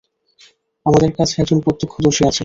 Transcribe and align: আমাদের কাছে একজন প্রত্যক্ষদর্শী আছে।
আমাদের 0.85 1.11
কাছে 1.17 1.35
একজন 1.37 1.59
প্রত্যক্ষদর্শী 1.65 2.23
আছে। 2.25 2.39